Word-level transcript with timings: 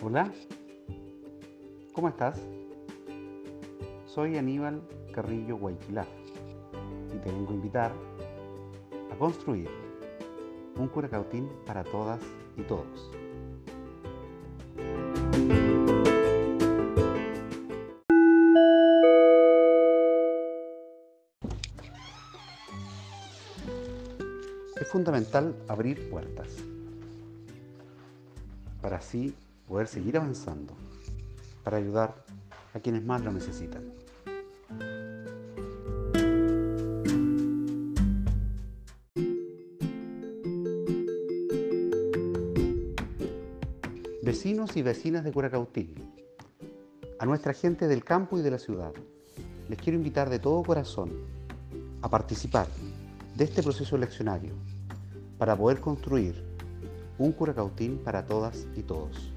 Hola, 0.00 0.32
¿cómo 1.92 2.08
estás? 2.08 2.40
Soy 4.06 4.38
Aníbal 4.38 4.80
Carrillo 5.12 5.56
Guayquilá 5.56 6.06
y 7.12 7.18
te 7.18 7.32
vengo 7.32 7.50
a 7.50 7.54
invitar 7.54 7.92
a 9.10 9.16
construir 9.16 9.68
un 10.76 10.86
curacautín 10.86 11.50
para 11.66 11.82
todas 11.82 12.20
y 12.56 12.62
todos. 12.62 13.10
Es 24.80 24.88
fundamental 24.92 25.56
abrir 25.66 26.08
puertas 26.08 26.54
para 28.80 28.98
así 28.98 29.34
poder 29.68 29.86
seguir 29.86 30.16
avanzando, 30.16 30.74
para 31.62 31.76
ayudar 31.76 32.24
a 32.72 32.80
quienes 32.80 33.04
más 33.04 33.22
lo 33.22 33.30
necesitan. 33.30 33.92
Vecinos 44.22 44.76
y 44.76 44.82
vecinas 44.82 45.24
de 45.24 45.32
Curacautín, 45.32 45.94
a 47.18 47.26
nuestra 47.26 47.52
gente 47.52 47.88
del 47.88 48.04
campo 48.04 48.38
y 48.38 48.42
de 48.42 48.50
la 48.50 48.58
ciudad, 48.58 48.92
les 49.68 49.78
quiero 49.78 49.98
invitar 49.98 50.30
de 50.30 50.38
todo 50.38 50.62
corazón 50.62 51.10
a 52.00 52.08
participar 52.08 52.66
de 53.36 53.44
este 53.44 53.62
proceso 53.62 53.96
eleccionario 53.96 54.54
para 55.36 55.56
poder 55.56 55.80
construir 55.80 56.42
un 57.18 57.32
Curacautín 57.32 57.98
para 57.98 58.24
todas 58.24 58.66
y 58.76 58.82
todos. 58.82 59.27